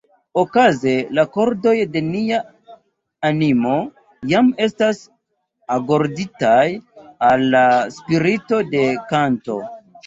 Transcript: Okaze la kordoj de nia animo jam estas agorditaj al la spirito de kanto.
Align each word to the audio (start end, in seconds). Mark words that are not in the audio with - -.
Okaze 0.41 0.93
la 1.17 1.25
kordoj 1.35 1.73
de 1.97 2.01
nia 2.07 2.39
animo 3.31 3.75
jam 4.33 4.51
estas 4.69 5.05
agorditaj 5.79 6.67
al 7.31 7.49
la 7.55 7.67
spirito 8.01 8.67
de 8.77 8.87
kanto. 9.15 9.63